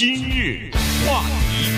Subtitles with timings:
[0.00, 0.70] 今日
[1.06, 1.70] 话题，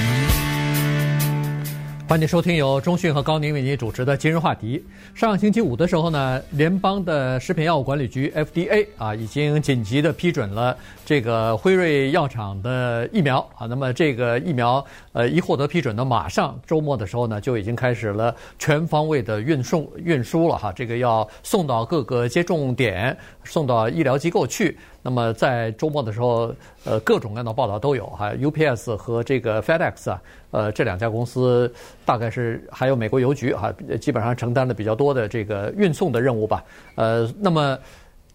[2.08, 4.84] 欢迎收听由中讯和高宁为您主持的今日话题。
[5.12, 13.66] 上星期五的时候呢，联邦的食品药物管理局 FDA 啊，已经紧急的批准了这个辉瑞药厂的疫苗啊。
[13.66, 20.72] 那么这个疫苗呃一获得批准呢，马上周末的时候呢，就已经开始了全方位的运送运输了哈。
[20.72, 24.78] 这个要送到各个接种点，送到医疗机构去。
[25.02, 28.32] 那么在周末的时候，呃，各种各样的报道都有哈。
[28.32, 31.72] UPS 和这个 FedEx 啊，呃，这两家公司
[32.04, 36.64] 大概是还有美国邮局哈，基本上承担了比较多的这个运送的任务吧。
[36.94, 37.76] 呃，那么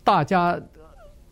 [0.03, 0.59] 大家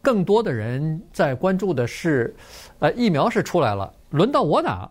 [0.02, 2.34] 更多的人在关注的是，
[2.80, 4.90] 呃，疫苗是出来了，轮到我打？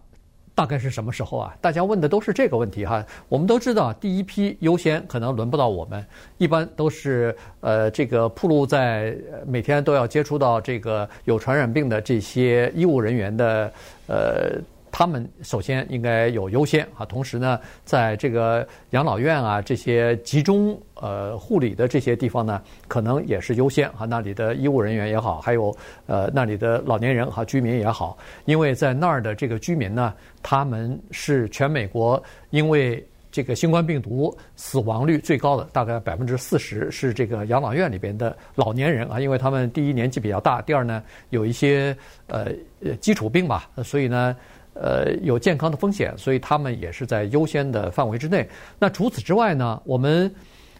[0.54, 1.54] 大概是什么时候啊？
[1.60, 3.04] 大家问的都是这个问题哈。
[3.28, 6.04] 我们都知道，第一批优先可能轮不到我们，
[6.38, 13.72] 一般都是呃这个铺路在每天都要接触到这个有传染病的这些医务人员的
[14.06, 14.52] 呃。
[14.96, 41.96] 他们首先应该有优先啊，同时呢，在这个养老院啊这些集中呃护理的这些地方呢，可能也是优先啊，那里的医务人员也好，还有呃那里的老年人和居民也好，因为在那儿的这个居民呢，他们是全美国因为这个新冠病毒死亡率最高的，大概百分之四十是这个养老院里边的老年人啊，因为他们第一年纪比较大，第二呢有一些
[42.28, 42.52] 呃
[43.00, 44.36] 基础病吧，所以呢。
[44.74, 48.48] 呃，有健康的风险，所以他们也是在优先的范围之内。
[48.78, 50.32] 那除此之外呢，我们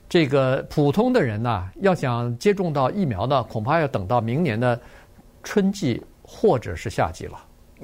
[0.08, 4.78] 这个普通的人呢，要想接种到疫苗呢，恐怕要等到明年的
[5.44, 7.38] 春季或者是夏季了，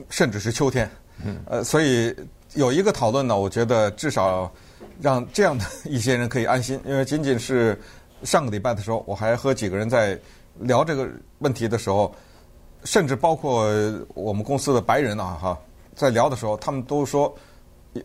[0.08, 0.90] 甚至是秋天。
[1.24, 2.14] 嗯，呃，所以
[2.54, 4.52] 有一个讨论呢，我觉得至少
[5.00, 7.80] 让这样的一些人可以安心，因为仅仅是
[8.24, 10.18] 上个礼拜的时候，我还和几个人在
[10.58, 11.08] 聊这个
[11.38, 12.12] 问题的时候，
[12.82, 13.70] 甚至包括
[14.14, 15.58] 我们公司的白人啊，哈。
[16.00, 17.30] 在聊的时候，他们都说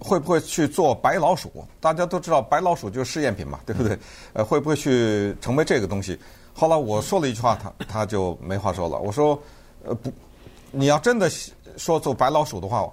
[0.01, 1.65] 会不会去做白老鼠？
[1.79, 3.97] 大家都知道白老鼠就是试验品嘛，对不对？
[4.33, 6.19] 呃，会不会去成为这个东西？
[6.53, 8.99] 后来我说了一句话，他他就没话说了。
[8.99, 9.41] 我说，
[9.85, 10.11] 呃不，
[10.71, 11.31] 你要真的
[11.77, 12.85] 说做白老鼠的话，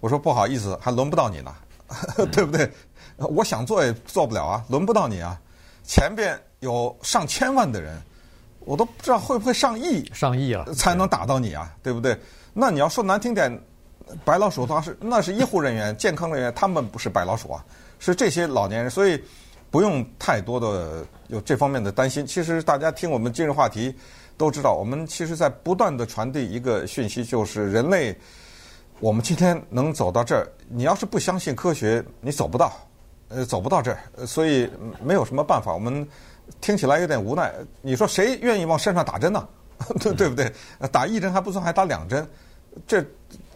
[0.00, 1.54] 我说不好意思，还轮不到你呢，
[2.32, 2.68] 对不对？
[3.18, 5.40] 我想做也做不了啊，轮不到你啊。
[5.84, 7.96] 前边有上千万的人，
[8.58, 12.18] 我都不知道会不会上亿，上亿了才能打到你啊，对不对？
[12.52, 13.56] 那你要说难听点。
[14.24, 17.64] 白老鼠它是那是医护人员、健康人员，他们不是白老鼠啊，
[17.98, 19.22] 是这些老年人，所以
[19.70, 22.26] 不用太多的有这方面的担心。
[22.26, 23.94] 其实大家听我们今日话题
[24.36, 28.16] 都知道，我们其实在不断的传递一个讯息，就是人类
[29.00, 32.72] 我们今天能走到这儿，你要是不相信科学，你走不到，
[33.28, 34.70] 呃，走不到这儿，所以
[35.04, 35.74] 没有什么办法。
[35.74, 36.06] 我们
[36.60, 37.52] 听起来有点无奈。
[37.82, 39.46] 你说谁愿意往身上打针呢？
[40.00, 40.50] 对 对不对？
[40.90, 42.26] 打一针还不算，还打两针，
[42.86, 43.04] 这。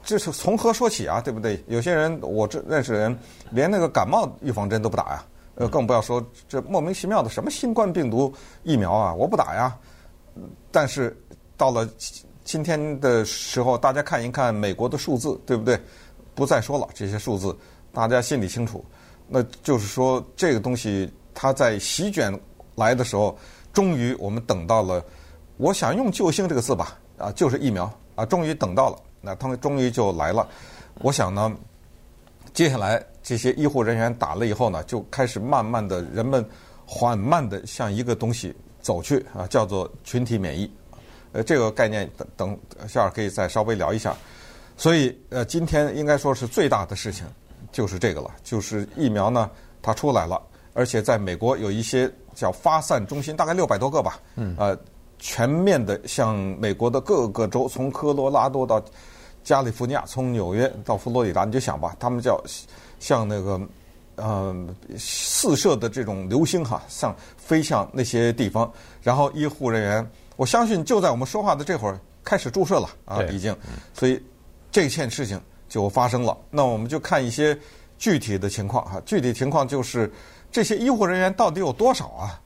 [0.05, 1.21] 这是从何说起啊？
[1.21, 1.63] 对不对？
[1.69, 3.19] 有些人我这认识的人，
[3.51, 5.25] 连那个感冒预防针都不打呀，
[5.55, 8.33] 呃，更不要说这莫名其妙的什么新冠病毒
[8.65, 9.77] 疫苗啊，我不打呀。
[10.71, 11.17] 但是
[11.57, 11.89] 到了
[12.43, 15.81] 今天的时候，大家看一看美国的数字，对不对？
[16.35, 17.57] 不再说了，这些数字
[17.93, 18.85] 大家心里清楚。
[19.29, 22.37] 那就是说，这个东西它在席卷
[22.75, 23.37] 来的时候，
[23.73, 25.05] 终于我们等到了，
[25.59, 28.99] 我想用“救星”这个字吧，啊，就是疫苗啊，终于等到了。
[29.23, 30.47] 那他们终于就来了，
[31.01, 31.51] 我想呢，
[32.53, 36.45] 接下来这些医护人员打了以后呢，就开始慢慢的，人们
[36.85, 40.71] 缓慢的向一个东西走去啊，叫做群体免疫。
[41.33, 44.15] 呃，这个概念等等下儿可以再稍微聊一下。
[44.77, 47.25] 所以呃，今天应该说是最大的事情
[47.71, 49.49] 就是这个了，就是疫苗呢
[49.81, 50.43] 它出来了，
[50.75, 54.77] 而且在美国有一些叫发散中心，大概六百多个吧，嗯，呃，
[55.23, 58.85] 全面的向美国的各个州，从科罗拉多到
[59.45, 62.43] 加利福尼亚，从纽约到佛罗里达，你就想吧，他们叫
[62.99, 63.61] 像那个
[64.17, 64.53] 呃
[64.99, 68.69] 四射的这种流星哈，像飞向那些地方。
[69.01, 73.57] 然后医护人员，我相信就在我们说话的这会儿开始注射了啊，已经。
[73.95, 74.21] 所以
[74.73, 76.37] 这件事情就发生了。
[76.51, 77.57] 那我们就看一些
[77.97, 80.13] 具体的情况哈，具体情况就是
[80.51, 82.41] 这些医护人员到底有多少啊？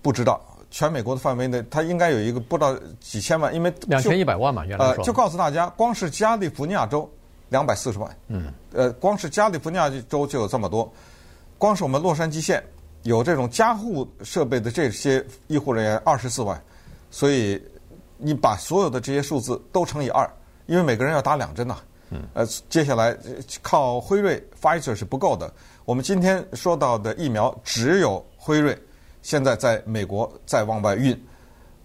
[0.00, 0.40] 不知道。
[0.70, 4.94] 全美国的范围内，它应该有一个不到几千万，因为两千一百万嘛，原来说。
[4.96, 7.08] 呃，就告诉大家，光是加利福尼亚州
[7.48, 8.16] 两百四十万。
[8.28, 8.52] 嗯。
[8.72, 10.92] 呃，光是加利福尼亚州就有这么多，
[11.56, 12.62] 光是我们洛杉矶县
[13.04, 16.60] 有这种加护设备的这些医护人员二十四万，
[17.10, 17.62] 所以
[18.18, 20.28] 你把所有的这些数字都乘以二，
[20.66, 21.78] 因为每个人要打两针呐。
[22.10, 22.22] 嗯。
[22.34, 23.16] 呃，接下来
[23.62, 25.50] 靠辉瑞 Pfizer 是不够的，
[25.84, 28.76] 我们今天说到的疫苗只有辉瑞。
[29.26, 31.12] 现在在美国在往外运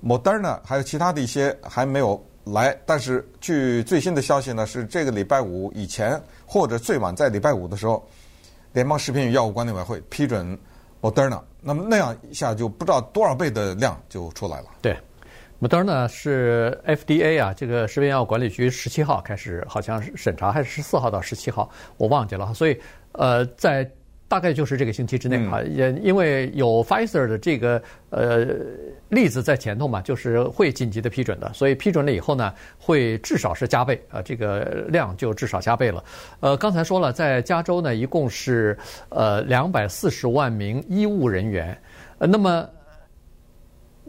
[0.06, 8.08] ，Moderna 还有其他的一些还没有来，但是据最新的消息呢，是这个礼拜五以前或者最晚在礼拜五的时候，
[8.74, 10.56] 联邦食品与药物管理委员会批准
[11.02, 14.68] Moderna，那么那样一下就不知道多少倍的量就出来了。
[14.80, 14.96] 对
[15.60, 21.68] ，Moderna 是 FDA 啊，这个食品药物管理局十七号开始好像是审查，还是十四号到十七号，
[21.98, 22.54] 我忘记了。
[22.54, 22.80] 所以
[23.14, 23.90] 呃，在
[24.32, 28.48] 大概就是这个星期之内啊，也因为有 Pfizer 的这个呃
[29.10, 36.02] 例子在前头嘛，就是会紧急的批准的，所以批准了以后呢，会至少是加倍啊，这个量就至少加倍了。
[36.40, 38.78] 呃，刚才说了，在加州呢，一共是
[39.10, 41.78] 呃两百四十万名医务人员，
[42.20, 42.66] 呃，那么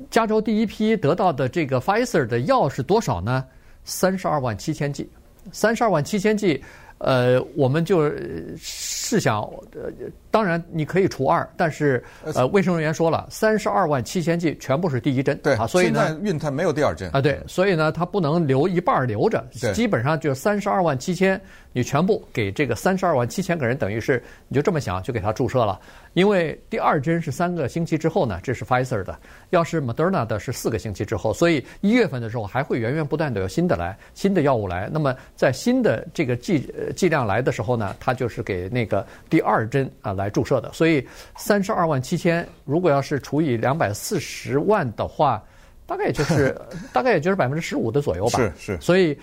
[0.08, 3.44] 加州第一批得到的这个 Pfizer 的药是多少呢？
[3.82, 5.10] 三十二万七千剂，
[5.50, 6.62] 三十二万七千剂。
[7.02, 8.08] 呃，我们就
[8.56, 9.42] 试想，
[9.74, 9.90] 呃，
[10.32, 12.02] 当然你可以除二，但是
[12.34, 19.44] 呃，卫生人员说了，三十二万七千剂全部是第一针，对啊，所以呢，现在运它没有第二针啊，对，所以呢，它不能留一半留着，
[19.74, 21.38] 基本上就三十二万七千，
[21.74, 25.78] 你全部给这个三十二万七千个人，等于是你就这么想，就给他注射了。
[26.14, 29.14] 因为第二针是三个星期之后呢，这是 Pfizer 的；
[29.50, 34.88] 要是 Moderna 的是四个星期之后，所以一月份的时候还会源源不断的有新的来，新的药物来。
[34.92, 40.72] 那么在新的这个剂剂量来的时候呢，它就是给那个第二针啊来注射的。
[40.72, 45.42] 所以三十二万七千，如果要是除以两百四十万的话，
[45.86, 46.56] 大概也就是
[46.92, 48.38] 大概也就是百分之十五的左右吧。
[48.38, 48.80] 是是。
[48.80, 49.18] 所以。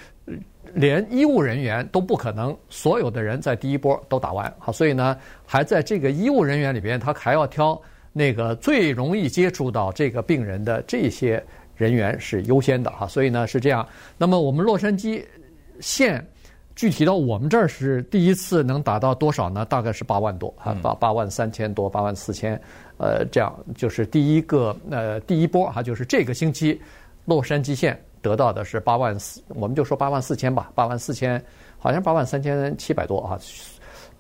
[0.76, 7.82] 连医务人员都不可能，所有的人在第一波都打完，好，所以呢，还在这个医务人员里边，他还要挑
[8.14, 11.44] 那个最容易接触到这个病人的这些
[11.76, 13.84] 人员是优先的哈，所以呢是这样。
[14.16, 15.26] 那么我们洛杉矶
[15.80, 16.24] 县
[16.80, 19.66] 具体到我们这儿是第一次能达到多少呢？
[19.66, 22.58] 大概是八万多哈，八八万三千多，八万四千，
[22.98, 26.80] 呃，这样就是第一个呃第一波哈，就是这个星期
[27.26, 28.02] 洛杉矶县。
[28.22, 31.44] 得到的是八万四，我们就说八万四千吧，八万四千，
[31.78, 33.38] 好像八万三千七百多啊，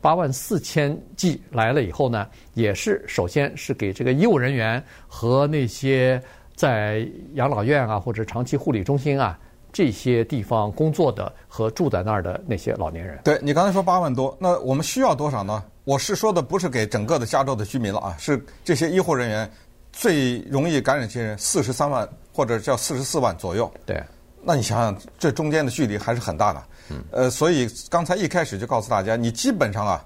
[0.01, 6.21] 八万四千剂来了以后呢，也是首先是给这个医务人员和那些
[6.57, 9.39] 在养老院啊或者长期护理中心啊
[9.71, 13.19] 这些地方工作的和住在那儿的那些老年人。
[13.24, 15.63] 对，你刚才说八万多，那我们需要多少呢？
[15.83, 19.51] 我是说的不是给整个的加州的居民了啊，是这些医护人员
[19.92, 22.07] 最容易感染这些人四十三万。
[22.31, 24.01] 或者叫四十四万左右，对，
[24.44, 26.63] 那你想想，这中间的距离还是很大的。
[26.89, 30.06] 嗯，呃，所以刚才一开始就告诉大家，你基本上啊，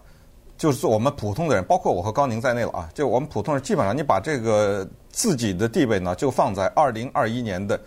[0.57, 7.79] 就是我们普通的人，包括我和高宁在内了啊，就我们普通人，基本上你把这个自己的地位呢，就放在二零二一年的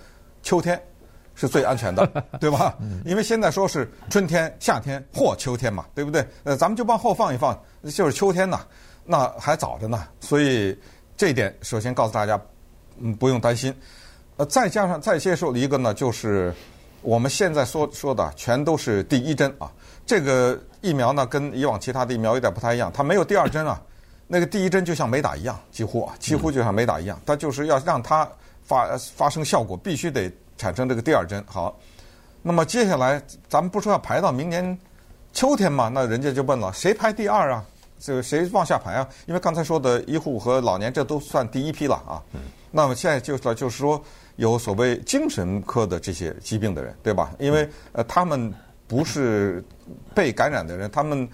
[0.45, 0.81] 秋天
[1.37, 2.05] 是最安全的，
[2.41, 2.77] 对吧？
[3.05, 6.27] 因为现在说是春天、夏天或秋天嘛，对不对？
[6.43, 8.61] 呃，咱们就往后放一放，就是秋天呐，
[9.05, 10.03] 那还早着呢。
[10.19, 10.77] 所以
[11.17, 12.41] 这一点，首先告诉大家，
[12.99, 13.73] 嗯，不用担心。
[14.39, 16.53] 呃，再加上再接受的一个呢，就是
[17.03, 19.71] 我们现在说说的全都是第一针啊。
[20.07, 23.81] 这个疫苗呢，跟以往其他的疫苗有点不太一样，它没有第二针啊。
[24.27, 27.21] 那个第一针就像没打一样，几乎啊，几乎就像没打一样。
[27.25, 28.29] 它就是要让它
[28.65, 31.43] 发发生效果，必须得产生这个第二针。
[31.47, 31.79] 好，
[32.43, 34.79] 那么接下来咱们不说要排到明年
[35.33, 35.89] 秋天嘛？
[35.89, 37.65] 那人家就问了，谁排第二啊？
[37.99, 39.09] 这个谁往下排啊？
[39.27, 42.23] 因为刚才说的医护和老年，这都算第一批了啊。
[42.71, 44.03] 那么现在就是就是说。
[44.37, 47.33] 有所谓精神科的这些疾病的人，对吧？
[47.39, 48.53] 因为呃，他们
[48.87, 49.65] 不是
[50.15, 51.27] 被感染的人，他们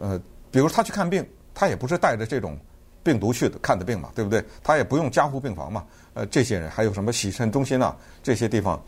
[0.00, 0.18] 呃，
[0.50, 2.58] 比如他去看病，他也不是带着这种
[3.06, 4.44] 病毒去的看的病嘛，对不对？
[4.64, 5.84] 他也不用加护病房嘛。
[6.14, 8.82] 呃，这些人还有什么洗肾中心啊这些地方，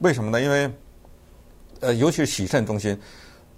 [0.00, 0.40] 为什么呢？
[0.40, 0.68] 因为
[1.78, 2.98] 呃，尤其是洗肾中心，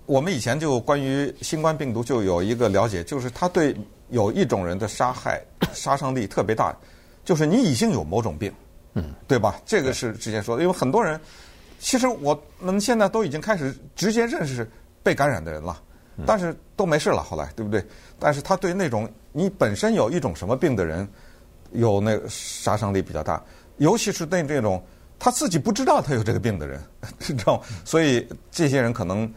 [0.04, 3.74] 我们以前就关于新冠病毒就有一个了解，就是它对
[4.10, 5.42] 有一种人的杀害
[5.72, 6.76] 杀伤力特别大，
[7.24, 8.52] 就是你已经有某种病。
[8.94, 9.58] 嗯，对吧？
[9.64, 11.18] 这个是之前说的，因为很多人，
[11.78, 14.68] 其实我们现在都已经开始直接认识
[15.02, 15.80] 被感染的人了，
[16.26, 17.82] 但是都没事了，后来对不对？
[18.18, 21.08] 但是他对那种你本身有一种什么病的人，
[21.72, 23.42] 有那个杀伤力比较大，
[23.78, 24.82] 尤其是对这种
[25.18, 26.80] 他自己不知道他有这个病的人，
[27.18, 27.62] 你 知道吗？
[27.84, 29.32] 所以这些人可能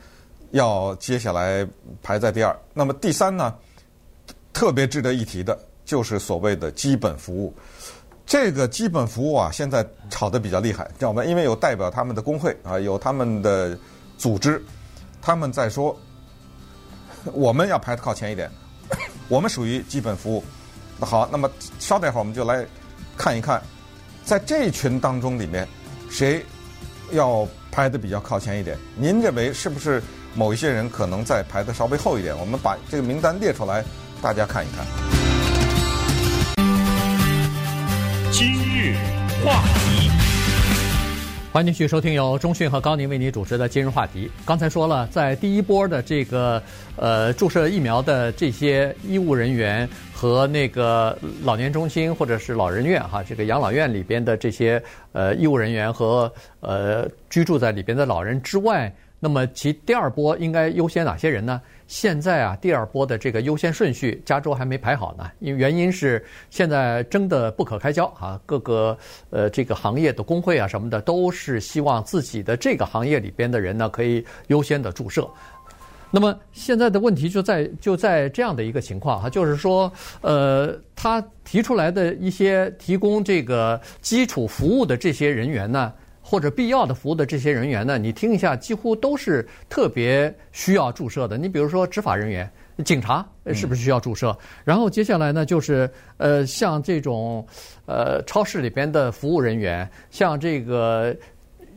[0.52, 1.68] 要接下来
[2.02, 2.56] 排在第二。
[2.74, 3.56] 那么第三呢，
[4.52, 7.54] 特别值得一提的就是所谓的基本服务。
[8.26, 11.24] 这个基本服务啊，现在吵得比较厉害，知道吗？
[11.24, 13.78] 因为有代表他们的工会啊，有他们的
[14.18, 14.60] 组织，
[15.22, 15.96] 他们在说，
[17.34, 18.50] 我们要排得靠前一点，
[19.28, 20.44] 我们属于基本服务。
[21.00, 22.66] 好，那么稍等一会儿，我们就来
[23.18, 23.62] 看一看，
[24.24, 25.68] 在这群当中里面，
[26.10, 26.46] 谁
[27.12, 28.78] 要排的比较靠前一点？
[28.96, 30.02] 您认为是不是
[30.34, 32.38] 某一些人可能在排的稍微后一点？
[32.38, 33.84] 我们把这个名单列出来，
[34.22, 34.86] 大家看一看。
[38.32, 38.96] 今日
[39.44, 40.12] 话题，
[41.56, 44.30] 欢迎继续收听由中讯和高宁为您主持的今日话题。
[44.46, 46.62] 刚才说了，在第一波的这个
[46.98, 54.84] 呃注射疫苗的这些医务人员和那个老年中心或者是老人院哈，这个养老院里边的这些
[55.14, 58.94] 呃医务人员和呃居住在里边的老人之外，
[59.26, 61.60] 那么其第二波应该优先哪些人呢？
[61.88, 65.28] 现在啊，第二波的这个优先顺序，加州还没排好呢。
[65.40, 68.96] 因为原因是现在争得不可开交啊，各个
[69.32, 75.28] 呃这个行业的工会啊什么的，都是希望自己的这个行业里边的人呢，可以优先的注射。
[76.12, 79.92] 那么现在的问题就在就在这样的一个情况哈，就是说，
[80.22, 85.92] 呃，他提出来的一些提供这个基础服务的这些人员呢。
[86.28, 91.38] 或者必要的服务的这些人员呢，你听一下，几乎都是特别需要注射的。
[91.38, 92.50] 你比如说执法人员，
[92.84, 94.32] 警察是不是需要注射？
[94.32, 97.46] 嗯、然后接下来呢，就是呃，像这种
[97.86, 101.16] 呃超市里边的服务人员，像这个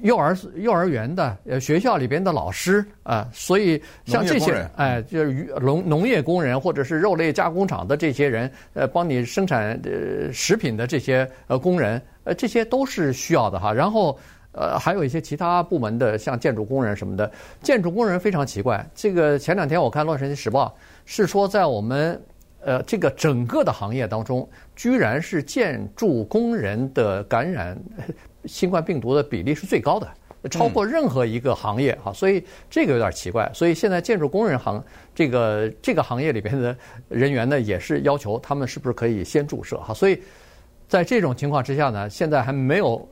[0.00, 13.70] 幼儿幼儿园的呃学校里边的老师啊、呃，所以像这些哎、呃，就是农农业工人或者是肉类加工厂的这些人，呃，帮你生产呃食品的这些呃工人，呃，这些都是需要的哈。
[13.70, 14.18] 然后。
[14.52, 17.30] 呃，还有一些其他部门的，像建筑工人什么的。
[17.62, 20.74] 建筑工人非常奇怪，这个前两天我看《洛杉矶时报》
[21.04, 22.20] 是说，在我们
[22.62, 27.78] 呃这个整个的行业当中，居然是建筑工人的感染
[28.46, 30.08] 新冠病毒的比例是最高的，
[30.50, 32.12] 超过任何一个行业哈。
[32.12, 33.48] 所以这个有点奇怪。
[33.54, 34.82] 所以现在建筑工人行
[35.14, 36.76] 这个这个行业里边的
[37.08, 39.94] 人员呢，也是要求他们是不是可以先注射哈。
[39.94, 40.20] 所以
[40.88, 43.08] 在这种情况之下呢，现在还没有。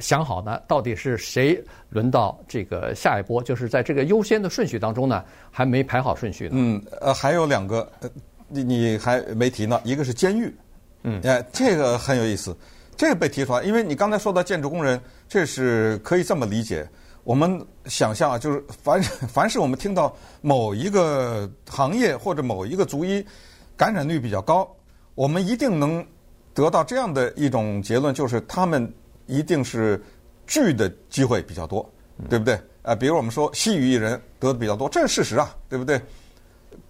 [0.00, 3.42] 想好呢，到底是谁轮到这个下一波？
[3.42, 6.52] 就是在这个优先的顺序当中呢，还没排好顺序呢。
[6.54, 8.08] 嗯，呃，还有两个，呃
[8.48, 9.80] 你你还没提呢。
[9.84, 10.52] 一个是监狱，
[11.02, 12.56] 嗯，哎，这个很有意思，
[12.96, 16.88] 这个被提出来，因为你刚才说到建筑工人，这是可以这么理解。
[17.22, 23.24] 我们想象啊，就是凡凡是我们听到某一个行业或者某一个族裔
[23.76, 24.68] 感染率比较高，
[25.14, 26.04] 我们一定能
[26.54, 28.92] 得到这样的一种结论，就是他们。
[29.30, 30.02] 一定是
[30.46, 31.88] 聚的机会比较多，
[32.28, 32.60] 对不对？
[32.82, 36.00] 啊，比如我们说西语艺人得的比较多，这是事实啊，对不对？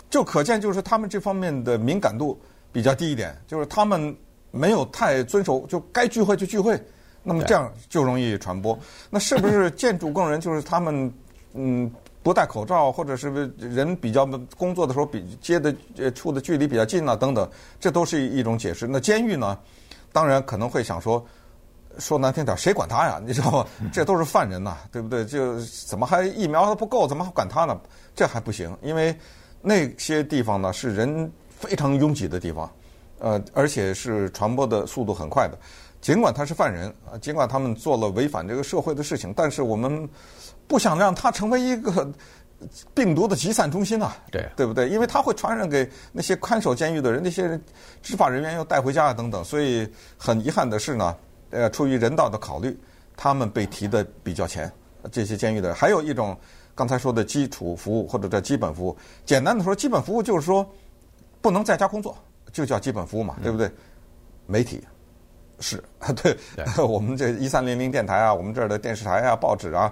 [0.08, 2.40] 就可见就是他们这方面的敏感度
[2.72, 4.16] 比较低一点，就是他们
[4.50, 6.80] 没有太遵守，就该聚会就聚会，
[7.22, 8.78] 那么这样就容易传播。
[9.10, 11.12] 那是不是建筑工人就是他们
[11.54, 11.90] 嗯
[12.22, 14.24] 不戴口罩，或者是人比较
[14.56, 17.48] 工作的时候比接的呃处的距离比较近啊等等，
[17.80, 18.86] 这都是一种解释。
[18.86, 19.58] 那监狱呢，
[20.12, 21.24] 当然可能会想说。
[22.00, 23.20] 说难听点，谁管他呀？
[23.24, 23.66] 你知道吗？
[23.92, 25.24] 这都是犯人呐，对不对？
[25.24, 27.78] 就怎么还疫苗还不够，怎么还管他呢？
[28.16, 29.14] 这还不行，因为
[29.62, 32.68] 那些地方呢是人非常拥挤的地方，
[33.18, 35.58] 呃，而且是传播的速度很快的。
[36.00, 40.08] 尽管他是犯人啊，尽管他们做了违反这个社会的事情，但是我们
[40.66, 42.10] 不想让他成为一个
[42.94, 44.88] 病毒的集散中心啊，对，对不对？
[44.88, 47.60] 因为他会传染给那些看守监狱的人，那些
[48.02, 49.44] 执法人员要带回家啊等等。
[49.44, 51.14] 所以很遗憾的是呢。
[51.50, 52.76] 呃，出于人道的考虑，
[53.16, 54.70] 他们被提的比较前。
[55.10, 56.36] 这些监狱的还有一种
[56.74, 58.96] 刚才说的基础服务或者叫基本服务。
[59.24, 60.68] 简单的说，基本服务就是说
[61.40, 62.14] 不能在家工作，
[62.52, 63.66] 就叫基本服务嘛，对不对？
[63.66, 63.72] 嗯、
[64.46, 64.82] 媒体
[65.58, 65.82] 是
[66.22, 69.90] 对，对 我们这一三零零电台啊，我们这儿的电视台啊、报纸啊，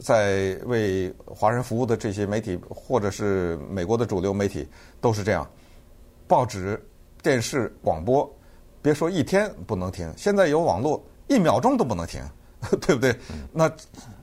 [0.00, 4.68] 在为华人服务的这些媒体，或者是美国的主流媒体，
[5.00, 5.44] 都是这样。
[6.28, 6.80] 报纸、
[7.22, 8.32] 电视、广播。
[8.84, 12.20] 别说一天不能停，现在有网络，一秒钟都不能停，
[12.82, 13.16] 对不对？
[13.50, 13.66] 那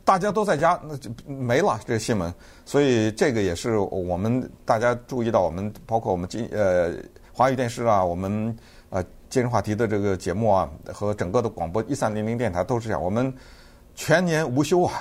[0.06, 2.32] 大家都在家，那就没了这个新闻。
[2.64, 6.94] 所以这个也是我们大家注意到，我们包括我们今呃
[7.34, 8.56] 华语电视啊，我们
[8.92, 13.34] 呃今日话题的这个节目啊，和整个的广播一三零零电台都是这样，我们
[13.96, 14.94] 全年无休啊，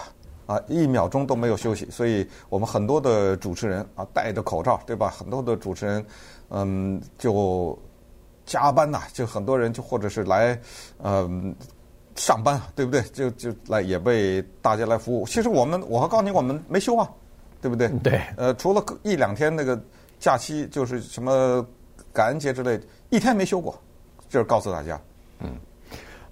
[0.46, 1.86] 啊一秒钟都没有休息。
[1.90, 5.10] 所以我们很多的主持人啊戴着口罩，对吧？
[5.10, 6.02] 很多的主持人
[6.48, 7.78] 嗯就。
[8.50, 10.60] 加班呐、啊，就很多人就或者是来，
[10.98, 11.30] 呃，
[12.16, 13.00] 上班，对不对？
[13.12, 15.24] 就就来也为大家来服务。
[15.24, 17.08] 其实我们，我还告诉你，我们没休啊，
[17.62, 17.88] 对不对？
[18.02, 18.20] 对。
[18.36, 19.80] 呃，除了一两天那个
[20.18, 21.64] 假期，就是什么
[22.12, 22.80] 感恩节之类，
[23.10, 23.80] 一天没休过，
[24.28, 25.00] 就是告诉大家。
[25.38, 25.54] 嗯。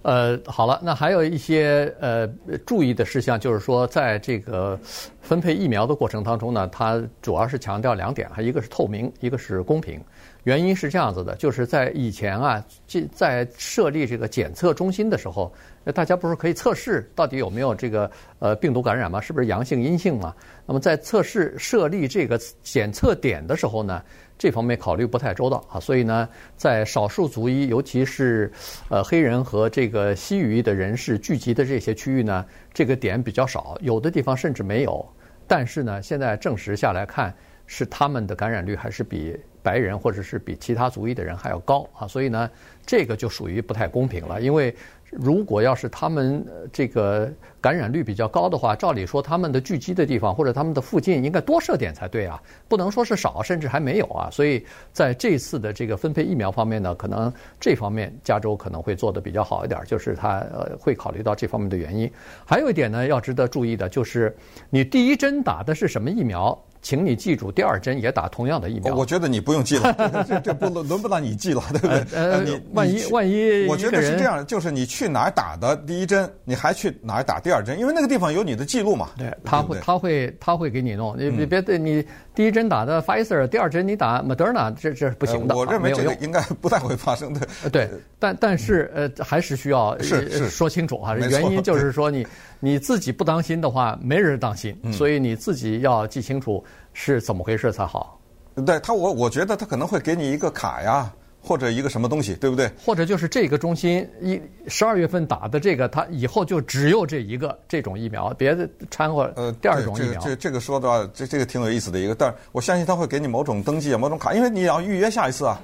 [0.02, 2.26] 呃，好了，那还有一些呃
[2.64, 4.78] 注意的事项，就是说，在这个
[5.20, 10.00] 分配疫苗的过程当中呢，它主要是强调两点，还一个是透明，一个是公平。
[10.44, 15.52] 原因是这样子的，就是在以前啊，这在设立这个检测中心的时候，
[15.92, 19.20] 大家不是可以测试到底有没有这个呃病毒感染吗？
[19.20, 20.34] 是不是阳性阴性嘛？
[20.64, 24.02] 那么在测试设立这个检测点的时候呢，
[24.38, 28.50] 这方面考虑不太周到啊，所以呢，在少数族裔，尤其是
[28.88, 35.04] 呃黑人和这个西语的人士聚集的这些区域呢，这个点比较少，有的地方甚至没有。
[35.46, 37.34] 但是呢，现在证实下来看，
[37.68, 42.50] 是他们的感染率还是比白人或者是比其他族裔的人还要高啊，所以呢，
[42.84, 44.74] 这个就属于不太公平了，因为。
[45.10, 47.32] 如果要是他们这个
[47.62, 54.28] 感染率比较高的话，照理说他们的聚集的地方或者他们的附近应该多设点才对啊，不能说是少，甚至还没有啊。
[54.30, 62.12] 所以在这次的这个分配疫苗方面呢，可能这方面加州可能会做得比较好一点，就是他呃会考虑到这方面的原因。
[62.44, 64.36] 还有一点呢，要值得注意的就是
[64.68, 66.54] 你第一针打的是什么疫苗？
[66.80, 68.94] 请你记住，第二针也打同样的疫苗。
[68.94, 69.94] 我觉得你不用记了，
[70.28, 72.04] 这这不轮轮不到你记了，对不对？
[72.14, 79.10] 呃，你万一万一，我觉得是这样，就是你去哪儿打的第一针，你还去哪儿打第二针，因为那个地方有你的记录嘛。
[79.16, 82.04] 对，他会他会他会给你弄，你别别对你
[82.38, 85.56] 第一针打的 Pfizer，第二针你打 Moderna，这这是不行的。
[85.56, 87.40] 我认为这个应该不太会发生的。
[87.72, 92.24] 对，但但是呃，还是需要 是是说清楚哈，原因就是说你
[92.60, 96.64] 你自己不当心的话，没人当心，所以你自己要记清楚。
[97.00, 98.20] 是怎么回事才好？
[98.66, 101.12] 对他，我我觉得他可能会给你一个卡呀，
[101.48, 102.70] 或者一个什么东西，对不对？
[102.84, 110.20] 或者就是这个中心一十二月份打的这个，它以后就只有这一个这种疫苗，别的掺和呃第二种疫苗。
[110.20, 115.58] 这个、这这个说的话，这这个挺有意思的一个，但是我相信他会给你某种登记啊，某种卡，因为你要预约下一次啊。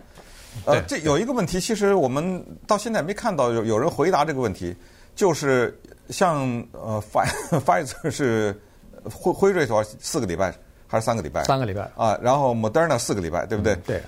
[0.64, 4.74] 呃，这有一个问题，其实我们到现在没看到有有人回答这个问题，
[5.14, 7.22] 就是像呃 辉
[7.60, 8.58] 辉瑞是
[9.04, 10.54] 辉辉瑞多少四个礼拜。
[10.86, 13.72] 还是三个礼拜，三个礼拜啊，然后 Moderna 四个礼拜，对不对？
[13.72, 14.02] 嗯、对。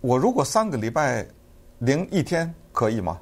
[0.00, 1.26] 我如果三个礼拜
[1.78, 3.18] 零一天可以吗？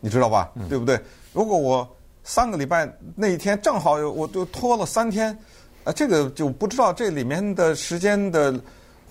[0.00, 0.50] 你知道吧？
[0.56, 1.00] 嗯、对不对？
[1.32, 1.88] 如果我
[2.22, 5.36] 三个礼拜那一天正好我就拖了三天，
[5.84, 8.60] 啊，这个就不知道这里面的时间的。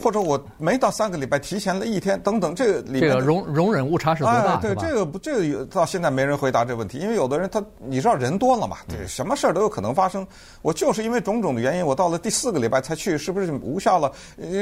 [0.02, 4.54] 或者我没到三个礼拜，提前了一天，等等，这个里面这个容容忍误差是多大？
[4.54, 10.26] 哎、对，这个不，这个到现在没人回答这个问题，因为有的人他你知道人多了嘛，对，什么事儿都有可能发生。
[10.62, 14.12] 我就是因为种种的原因，我到了第四个礼拜才去，是不是无效了？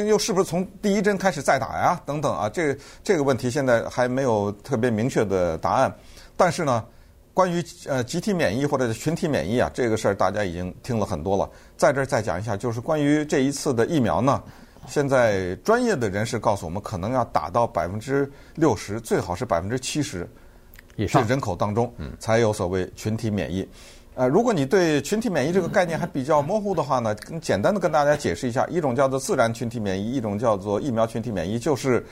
[0.08, 2.00] 又是不是从第一针开始再打呀？
[2.06, 5.94] 等等啊，这个这个问题现在还没有特别明确的答案。
[6.38, 6.84] 但是呢，
[7.34, 14.42] 关于呃集体免疫或者群体免疫啊，这个事儿大家已经听了很多了，在这儿再讲一下，就是关于这一次的疫苗呢。
[14.88, 20.28] 现在专业的人士告诉我们，可能要打到百分之六十，最好是百分之七十
[20.96, 23.68] 以上人口当中，才有所谓群体免疫。
[24.16, 32.06] 呃，如果你对群体免疫这个概念还比较模糊的话呢，简单的跟大家解释一下，一种叫做自然群体免疫，一种叫做疫苗群体免疫，就是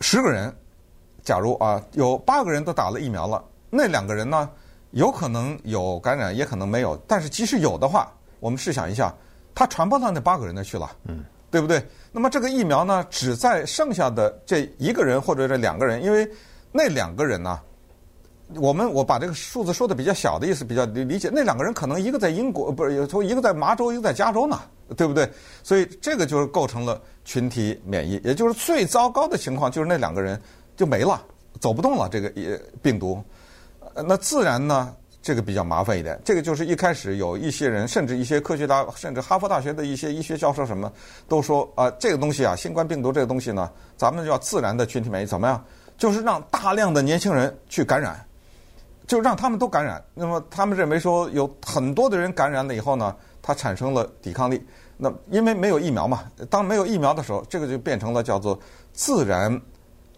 [0.00, 0.50] 十个人，
[1.22, 4.48] 假如啊有八个人都打了疫苗了，那两个人呢
[4.92, 8.10] 有可能有感染，也可能没有，但是即使有的话，
[8.40, 9.14] 我们试想一下，
[9.54, 10.90] 他传播到那八个人那去了。
[11.04, 11.22] 嗯。
[11.54, 11.80] 对不对？
[12.10, 16.28] 那么这个疫苗呢，只在剩下的这一个人或者这两个人，因为
[16.72, 17.60] 那两个人呢，
[18.56, 24.62] 我们我把这个数字说的比较小的意思比较理解，那两个人可能一个在英国，不是有从一个在麻州，一个在加州呢，
[24.96, 25.30] 对不对？
[25.62, 30.40] 所以这个就是构成了群体免疫，也就是最糟糕的情况就是那两个人
[30.76, 31.22] 就没了，
[31.60, 32.28] 走不动了这个
[32.82, 33.22] 病毒。
[33.94, 34.92] 那自然呢？
[35.24, 40.92] 这个比较麻烦一点，这个就是一开始有一些人，甚至一些科学家，甚至哈佛大学的一些医学教授什么，
[41.26, 45.64] 都说啊，这个东西啊，新冠病毒这个东西呢，咱们就要自然的群体免疫，怎么样？
[45.96, 48.22] 就是让大量的年轻人去感染，
[49.06, 50.04] 就让他们都感染。
[50.12, 54.62] 那么他们认为说，有很多的人感染了以后呢，它产生了抵抗力。
[54.98, 58.60] 那因为没有疫苗嘛，当没有疫苗的时候，这个就变成了叫做
[58.92, 59.58] 自然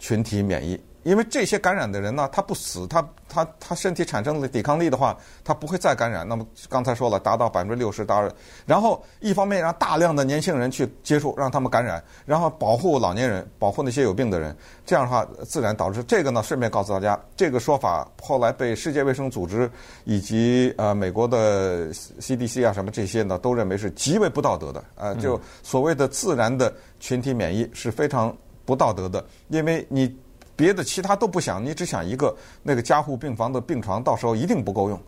[0.01, 0.77] 群体免疫。
[1.07, 6.27] 因为这些感染的人呢，他不死，他他他身体产生了抵抗力的话，他不会再感染。
[6.27, 8.35] 那么刚才说了，达到百分之六十，达到，
[8.67, 14.57] 然后一方面让大量的年轻人去接触，让他们感染，然后保护老年人，保护那些有病的人。
[14.85, 16.43] 这样的话，自然导致这个呢。
[16.43, 19.71] 顺便告诉大家，这个说法后来被世界卫生组织
[20.03, 24.83] 以及呃美国的 CDC 啊什么这些呢，都认为是极为不道德的。
[24.97, 30.13] 呃，就所谓的自然的群体免疫是非常不道德的，因为你。
[30.57, 34.99] 别的其他都不想，你只想一个那个加护病房的病床，到时候一定不够用。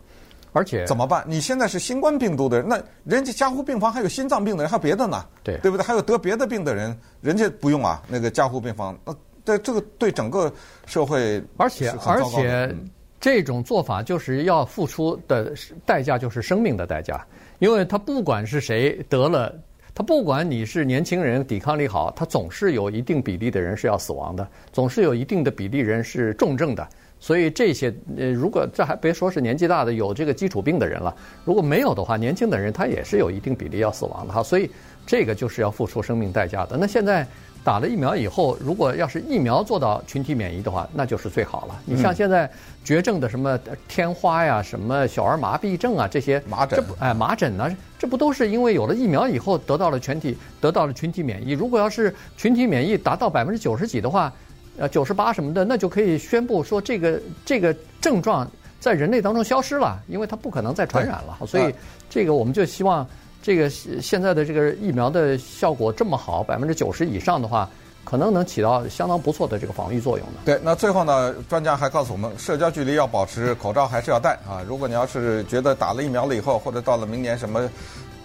[0.51, 1.23] 而且怎么办？
[1.27, 5.83] 你现在是新冠病毒的人，那人家加护病房还有心脏病的人，还有别的呢，对对不对？
[5.83, 8.97] 还有得别的病的人，人家不用啊，那个加护病房。
[9.05, 10.51] 那这这个对整个
[10.85, 12.75] 社会，而且而且
[13.19, 15.53] 这种做法就是要付出的
[15.85, 17.23] 代价就是生命的代价，
[17.59, 19.53] 因为他不管是谁得了。
[19.99, 26.87] 他不管你是年轻人，抵抗力好，他总是有一定比例的人是要死亡的，总是有一定的比例人是重症的。
[27.19, 34.41] 所以这些呃，如果这还别说是年纪大的有这个基础病的人了，如果没有的话，年轻的人他也是有一定比例要死亡的哈。
[34.41, 34.71] 所以
[35.05, 36.77] 这个就是要付出生命代价的。
[36.77, 37.27] 那现在
[37.63, 41.79] 打了疫苗以后，如果要是疫苗做到群体免疫的话，那就是最好了。
[41.85, 42.49] 你像现在
[42.83, 51.51] 绝症的什么天花呀、什么小儿麻痹症啊这些麻疹，哎麻疹呢，这不都是因为有了疫苗以后得到了全体得到了群体免疫？
[51.51, 54.33] 如果要是群体免疫达到百分之九十几的话，
[54.77, 61.45] 呃九十八什么的，那就可以宣布说这个这个症状在人类当中消失了，因为它不可能再传染了。
[61.45, 61.75] 所以
[62.09, 63.05] 这个我们就希望。
[63.41, 67.69] 这个现在的这个疫苗的效果这么好，百分之九十以上的话，
[68.03, 70.33] 可能能起到相当不错的这个防御作用的。
[70.43, 74.61] 对，那最后呢，专家还告诉我们，社交距离要保持，口罩还是要戴啊。
[74.67, 77.69] 如果你要是觉得打了疫苗了以后，或者到了明年什么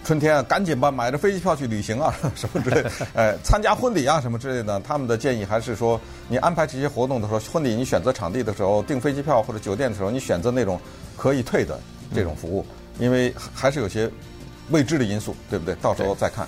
[0.03, 10.77] 春天啊，赶紧吧，买着飞机票去旅行啊， 什么之类的，呃， 参加婚礼啊，什么之类的，他们的建议还是说，你安排这些活动的时候，婚礼你选择场地的时候，订飞机票或者酒店的时候，你选择那种
[11.15, 11.79] 可以退的
[12.13, 12.65] 这种服务，
[12.99, 14.11] 因为还是有些。
[14.69, 15.75] 未知的因素，对不对？
[15.75, 16.47] 到时候再看。